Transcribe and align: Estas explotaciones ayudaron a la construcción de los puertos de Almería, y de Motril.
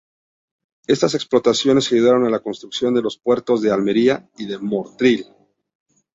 Estas 0.87 1.13
explotaciones 1.13 1.91
ayudaron 1.93 2.25
a 2.25 2.31
la 2.31 2.39
construcción 2.41 2.91
de 2.95 3.03
los 3.03 3.19
puertos 3.19 3.61
de 3.61 3.69
Almería, 3.71 4.27
y 4.35 4.47
de 4.47 4.57
Motril. 4.57 5.27